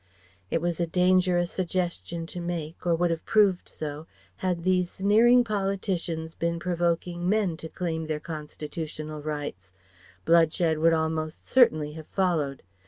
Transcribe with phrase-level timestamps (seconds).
[0.49, 5.43] It was a dangerous suggestion to make, or would have proved so, had these sneering
[5.43, 9.73] politicians been provoking men to claim their constitutional rights:
[10.25, 12.63] bloodshed would almost certainly have followed.